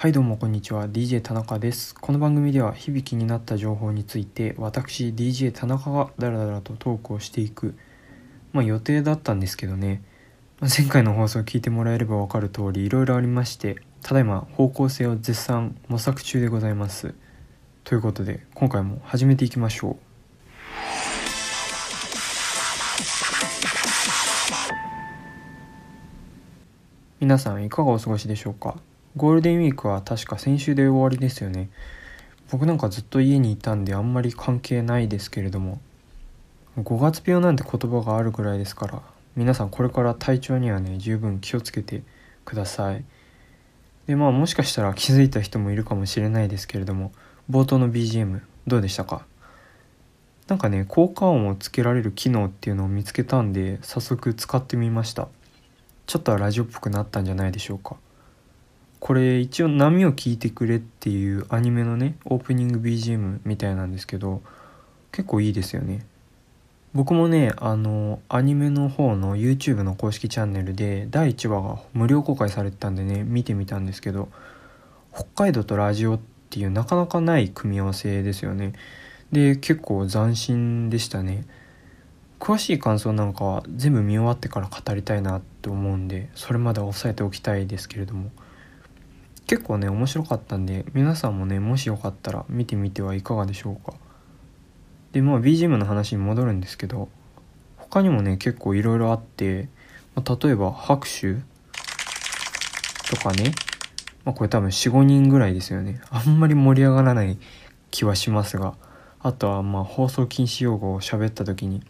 [0.00, 0.88] はいどうもこんにちは。
[0.88, 1.94] DJ 田中です。
[1.94, 7.74] この番組では日々気になった情報について私 DJ 田中がダラダラとトークをしていく
[8.54, 10.02] まあ予定だったんですけどね、
[10.62, 17.14] 前回の放送を聞いてもらえればわかる通りいろいろありましてただいま方向性を絶賛模索中でございます。
[17.84, 19.96] ということで今回も始めていきましょう。
[27.20, 28.76] 皆さんいかがお過ごしでしょうか？
[29.16, 31.68] ゴールデンウィークは確か先週で終わりですよね。
[32.50, 35.80] 僕なんかずっと家にいたんであんまり関係ないですけれども。
[36.78, 39.02] 5月病なんて言葉があるぐらいですから
[39.34, 42.02] 皆さんこれから体調にはね十分気をつけて
[42.44, 43.04] ください。
[44.06, 47.12] でまあもしかしたら気づいた人もいるかもしれないですけれども
[47.50, 49.26] 冒頭の BGM どうでしたか？
[50.46, 55.28] なんかね効果音をつけられる機能っていうのを見つけたんで早速使ってみました。
[56.06, 57.96] ちょっとはラジオっぽくなったんじゃないでしょうか。
[59.00, 64.42] これ一応「波を聞いてくれ」っていうアニメのねオープニング BGM みたいなんですけど
[65.10, 66.04] 結構いいですよね。
[66.92, 74.28] 僕もねあのアニメの方の YouTube の公式チャンネルで第1話が無料公開されてたんでね見てみたんですけど
[75.14, 78.74] 北海道とラジオっていうなかなかない組み合わせですよね。
[79.32, 81.46] で結構斬新でしたね。
[82.38, 88.30] 詳しい感想なんかは全部見終わってから語りたいなって思うんでそれまで押さえておきたいですけれども。
[89.50, 93.94] 結構ね面白かったんで皆さんもねもしよかったら見てみてはいかがでしょうか。
[95.10, 97.08] でまあ BGM の話に戻るんですけど
[97.76, 99.68] 他にもね結構いろいろあって、
[100.14, 101.34] まあ、例えば拍手
[103.10, 103.50] とかね、
[104.24, 106.00] まあ、これ多分45人ぐらいですよね。
[106.10, 107.36] あんまり盛り上がらない
[107.90, 108.74] 気はしますが
[109.18, 111.82] あとはまあ放送禁止用語を喋った時に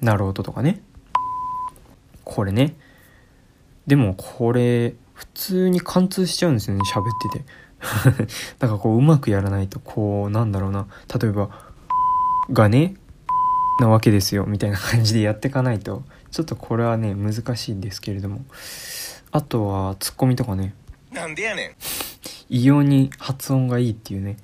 [0.00, 0.82] なる音とかね。
[2.24, 2.74] これね。
[3.86, 7.44] でもこれ普通に貫通しちゃうんですよね喋ってて。
[8.58, 10.86] だからこううまくやらないとこうなんだろうな。
[11.20, 11.50] 例えば
[12.52, 12.94] 「がね」
[13.80, 16.02] なわけですよみたいな感じでやっていかないと。
[16.30, 18.44] ちょっとこれはね難しいんですけれども。
[19.30, 20.74] あとはツッコミとかね。
[21.12, 21.70] なんでやねん。
[22.48, 24.36] 異様に発音がいいっていうね。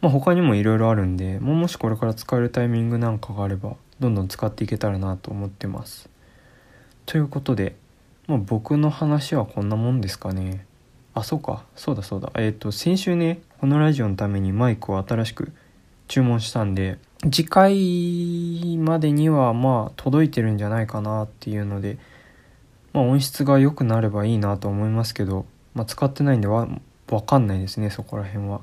[0.00, 6.08] まあ他にもいろいろあるんでももしこれから使えるタイミングなんかがあればどんどん使っていけたらなと思ってます。
[7.06, 7.76] ということで
[8.28, 10.66] まあ、僕の話はこんなもんですかね。
[11.14, 11.64] あそうか。
[11.74, 12.30] そうだそうだ。
[12.36, 15.52] えっ、ー、と先週ねこのラジオのためにマイクを新しく
[16.08, 16.98] 注文したんで
[17.30, 21.96] 次回までにはまあ届いてるんじゃないかなっていうので、
[22.92, 26.68] まあ、音質が良くなればいいなと思いますけど、まあ、使ってないんでわ
[27.06, 28.60] 分かんないですねそこら辺は。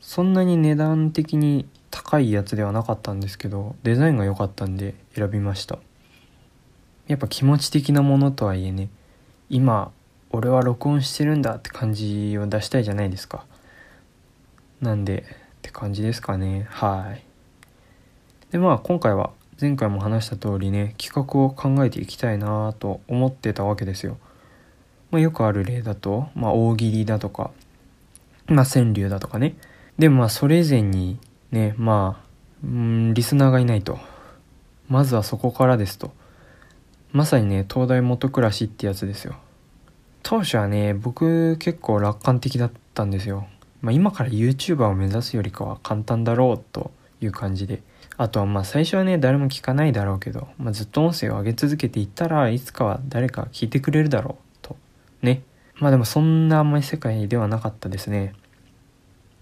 [0.00, 5.80] そんなに値段的に高いやつではなかったんですけどデザインが良かったんで選びました。
[7.08, 8.88] やっぱ気持ち的なものとはいえね
[9.48, 9.92] 今
[10.30, 13.44] 俺は録音してるんだって感じを出したいじゃないですか。
[14.80, 15.24] なんでっ
[15.62, 16.66] て感じですかね。
[16.68, 17.22] はい。
[18.50, 19.30] でまあ今回は
[19.60, 24.18] 前回も話した通りね企画を考えていきたいなと思ってたわけですよ、
[25.10, 27.50] まあ、よくある例だと、まあ、大喜利だとか、
[28.46, 29.56] まあ、川柳だとかね。
[29.98, 31.18] でもまあそれ以前に
[31.50, 32.26] ねまあ
[32.64, 33.98] うんリスナーがいないと。
[34.88, 36.12] まずはそこからですと。
[37.12, 39.36] まさにね東大元暮らしってやつですよ。
[40.22, 43.46] 当初はね僕結構楽観的だったんですよ、
[43.80, 46.90] まあ、今から YouTuber を目指すよりかは簡単だろうと
[47.20, 47.82] いう感じで。
[48.18, 54.76] あとはまあ最初はね誰も聞かないだろうけど、まあ、ずっと音声を上げ続けていったらいつかは誰か聞いてくれるだろうと。
[55.22, 55.42] ね。
[55.76, 58.34] まあでもそんな甘い世界ではなかったですね。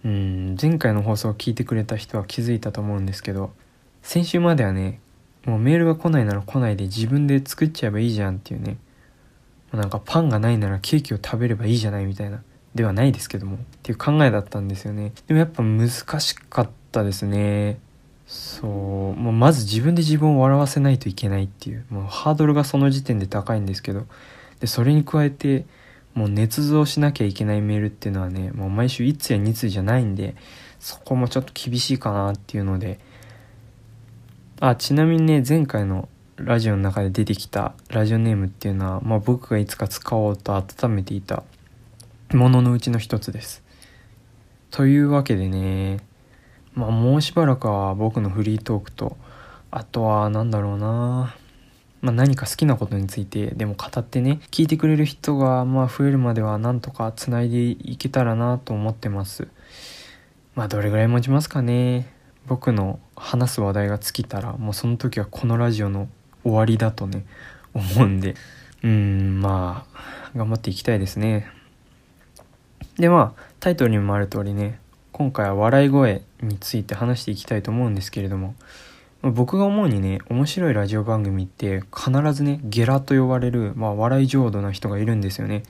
[0.05, 3.53] うん前回の放送を聞いてくれた人は気づいたと思うんですけど
[4.03, 5.01] 先週まではね
[5.47, 8.79] もうメールが来ないなら来ないで自分で作っちゃえばいいじゃんっていうね。
[9.73, 12.43] なんかパンがないならケーキを食べればいいじゃないみたいな
[12.77, 15.13] ではないですけどもっていう考えだったんですよね。
[15.27, 17.79] でもやっぱ難しかったですね。
[18.27, 18.71] そう。
[19.21, 21.85] もうまず自分で自分を笑わせないといけないっていう。
[21.91, 24.07] もうハードルがその時点で高いんですけど。
[24.61, 25.67] でそれに加えて
[26.15, 30.37] もう捏造しなきゃいけないメールっていうのはねもう毎週1通や2通じゃないんで
[30.79, 33.01] そこもちょっと厳しいかなっていうので
[34.61, 41.43] あちなみにね前回のラジオの中で出てきたラジオネームっていうのは、まあ、僕がいつか使おうと温めていた
[42.33, 43.63] もののうちの一つです。
[44.71, 45.99] というわけでね
[46.75, 49.17] まあもうしばらくは僕のフリートークと
[49.71, 51.37] あとは何だろうな
[52.01, 59.49] まあ、何か好きなことについてでも語ってね聞いてくれる人がまあ増えるまではなんとかつないでいけたらなと思ってます
[60.55, 62.14] まあどれぐらい持ちますかね
[62.47, 66.09] 僕の話す話題が尽きたらもうその時はこのラジオの
[66.43, 67.25] 終わりだとね
[67.73, 68.35] 思うんで。
[68.83, 71.51] うんまあ頑張っていきたいですね。
[72.99, 74.79] でまあタイトルにもある通りね
[75.11, 78.55] 今回は笑い声について話していきたいと思うんですけれども
[79.23, 85.63] 僕が思うにね面白いラジオ番組って必ずねゲラと呼ばれる、まあ、笑い浄土な人がいるんですよね、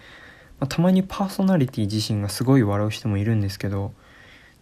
[0.59, 3.93] まあ、たまにパーソナリティ自身がすごい笑う人もいるんですけど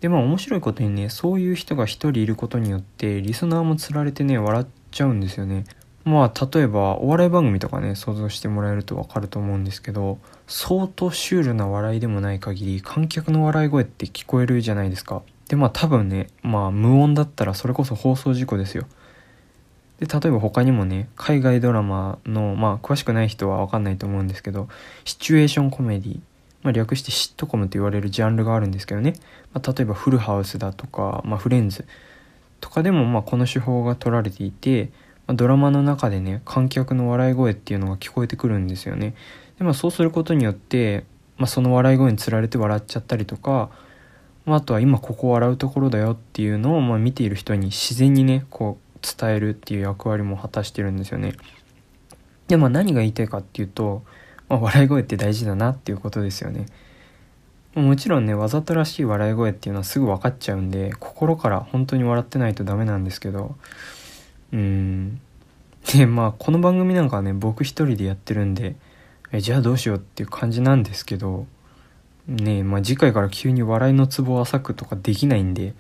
[0.03, 5.65] でまあ面白いことにねそういう人が一人いることによってリスナーもつられてね笑っちゃうんですよね。
[6.05, 10.19] まあ例えばお笑い番組とかね想像してもらえるとわかると思うんですけど
[10.49, 15.23] 相当シュールな笑いでもない限り観客の笑い声って聞こえるじゃないですか。
[15.49, 18.87] でまあ多分ねまあ無音だったらそれこそ放送事故ですよ。
[20.01, 24.69] で例えば他にもね海外ドラマのまあ詳しくない人は分かんないと思うんですけど
[25.05, 26.21] シチュエーションコメディ
[26.63, 29.15] まあ、略してシットコムと言われるジャンルがあるんですけどね、
[29.53, 31.85] まあ、例えばフルハウスだとか、まあ、フレンズ
[32.61, 34.91] とかでもまあこの手法が取られていて、
[35.27, 39.15] まあ、ドラマの中でね観客の笑い声っていうのが聞こえてくるんですよね
[39.59, 41.05] で、まあ、そうすることによって、
[41.37, 43.71] まあ、その笑い声につられて笑っちゃったりとか
[44.45, 51.35] まあ、あとは今ここ笑うところだよっていうのを、まあ、見ている人に自然にねこう伝えるっていう役割も果たしてるんですよね。
[52.49, 54.03] でまあ何が言いたいかっていうと、
[54.53, 56.67] まあ、笑い声って大事だなっていうことですよね。
[57.75, 63.57] もちろんねわざとらしい笑い声っていうのはすぐ分かっちゃうんで心から本当に笑ってないとダメなんですけど。
[64.53, 65.21] うん。
[65.95, 68.77] でまあこの番組なんかはね僕一人でやってるんで
[69.33, 71.47] えじゃあどうしようっていう感じなんですけど
[72.29, 75.75] ねまあ、次回から急に笑いのツボを浅くとかできないんで、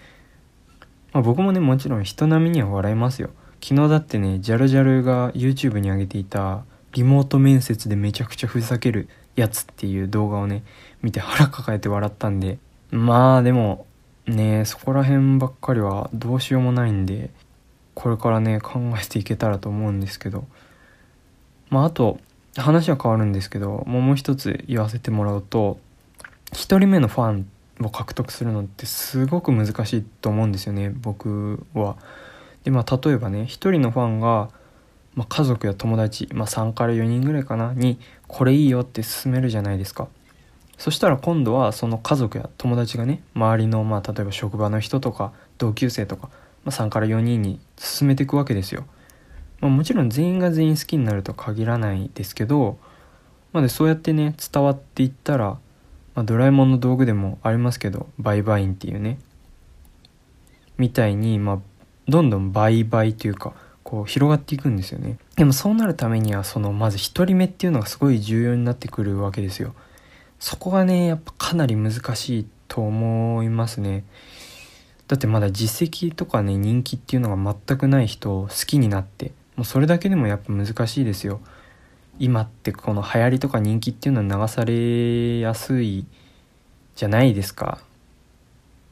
[1.12, 3.30] まあ、僕もねもちろん人並みには笑いますよ。
[3.62, 10.62] 昨日だってねジャルジャルが YouTube に上げていたリモート面接でめちゃくちゃふざけるやつっていう動画をね
[11.02, 12.58] 見て腹抱えて笑ったんで
[12.90, 13.86] まあでも
[14.26, 17.30] ねそこら辺ばっかりはどうしようもないんで
[17.94, 20.46] これからね考えていけたらと思うんですけど
[21.70, 22.18] まああと
[22.56, 25.78] 話は変わるんですけどもう一つ言わせてもらうと
[26.52, 27.46] 1人目のファン
[27.80, 31.96] を獲得するのってすごく難しいと思うんですよね僕は。
[32.64, 34.50] でまあ例えばね1人のファンが、
[35.14, 37.98] まあ、家族や友達、まあ、3から4人ぐらいかなに
[38.28, 40.08] これいいよって勧めるじゃないですか。
[40.78, 46.28] そしたら今度はその家族や友達がね周りのまあ例えば職場の人とか同級生とか、
[46.64, 48.84] まあ、3から4人に勧めていくわけですよ。
[49.60, 52.78] まあ、もちろん全員が全員好きになると限らないですけど、
[53.52, 55.58] まあ、でそうやってね伝わっていったら
[56.14, 59.18] まあ、ドラえもんの道具でもありますけど売買員っていうね
[60.78, 61.58] みたいに、まあ、
[62.08, 63.54] どんどん売買というか
[63.92, 65.18] こう広がっていくんですよね。
[65.36, 69.74] でもそうなるためにはそのまず1人目っていうのがすごい重要になってくるわけですよ。
[70.38, 74.04] そこがねやっぱかなり難しいと思いますね。
[75.08, 81.42] だってまだ実績とかね人気っていうのが全くない人を好きになってもうそれだけでもやっぱ難しいですよ。
[82.18, 86.06] 今ってこの流行りとか人気っていうのは流されやすい
[86.96, 87.78] じゃないですか。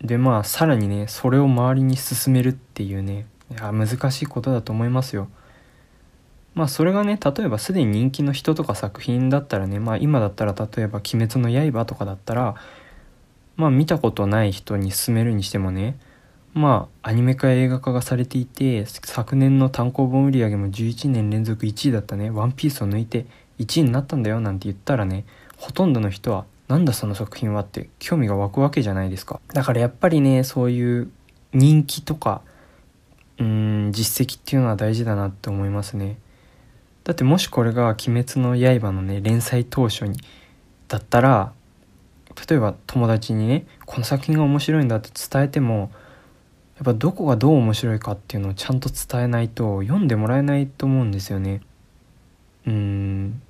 [0.02, 5.28] でまあさらにねそれを周りに進めるっていうねいや難しいことだと思いますよ。
[6.54, 12.56] まあそれがね例えばすでに人気の人とか作品だったらねまあ今だったら例えば「鬼滅の刃」とかだったら
[13.56, 15.96] まあ見たことない人に勧めるにしてもね
[16.52, 23.26] まあアニメ化や映画化がされていて昨年の単行本売り上げも11年連続1位だったね「ワンピースを抜いて
[23.60, 25.24] 1位になったんだよなんて言ったらね
[25.56, 31.10] ほとんどの人はなんだその作品はって興味が湧くわけじゃないですかだからやっぱりねそういう
[31.52, 32.42] 人気とか
[33.40, 36.18] うん実績っていうのは大事だなって思いますね
[37.04, 40.20] だってもしこれが「鬼滅の刃」のね連載当初に
[40.88, 41.52] だったら
[42.48, 45.90] 例えば友達にねこの作品が面白いんだって伝えても
[46.76, 51.60] やっぱどこがどう面白いかっていうのをちゃんと伝えないと読んでもらえないと思うんですよね
[52.66, 53.42] うん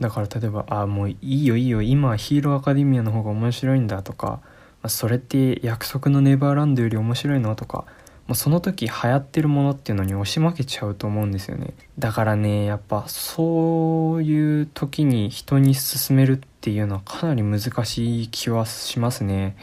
[0.00, 4.40] だから例えば「あもういいよいいよ今はヒーローアカデミアの方が面白いんだ」とか
[4.86, 7.84] 「それって約束のネバーランドより面白いの?」とか
[8.30, 11.74] もうその時流行ってるものっていうのに押し負けちゃうと思うんですよね。
[11.98, 19.56] だからねやっぱそういう時に人に勧めるっていうのはかなり難しい気はしますね。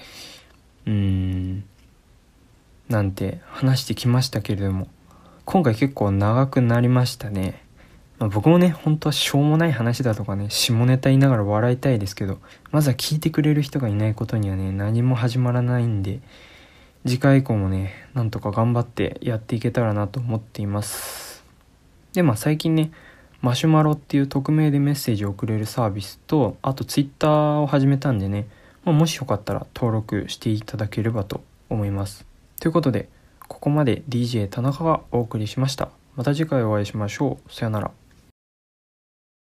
[0.86, 1.64] うん。
[2.90, 4.90] なんて話してきましたけれども。
[5.46, 7.64] 今回結構長くなりましたね、
[8.20, 12.40] ま、僕もね本当はしょうもない話だとかね下ネタ言いながら笑いたいですけど
[12.72, 16.20] まずは聞いてくれる人がいないことにはね何も始まらないんで
[17.06, 21.44] 次回以降もねなんとか頑張ってやっていけたらなと思っています
[22.13, 22.92] でまあ最近ね
[23.42, 28.48] マシュマロっていう匿名でメッセージを送れるサービスとあとツイッターを始めたんでね、
[28.84, 32.25] まあ、もしよかったら登録していただければと思います
[32.60, 33.08] ということで、
[33.48, 35.89] ここまで DJ 田中がお送りしました。
[36.16, 37.54] また次回お会いしましょう。
[37.54, 37.92] さよなら。